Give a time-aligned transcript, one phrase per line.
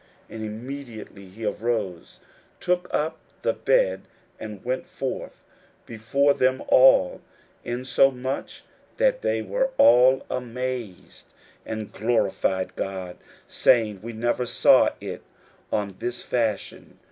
[0.31, 2.21] 41:002:012 And immediately he arose,
[2.59, 4.01] took up the bed,
[4.39, 5.45] and went forth
[5.85, 7.21] before them all;
[7.63, 8.63] insomuch
[8.97, 11.27] that they were all amazed,
[11.67, 13.17] and glorified God,
[13.47, 15.21] saying, We never saw it
[15.71, 16.97] on this fashion.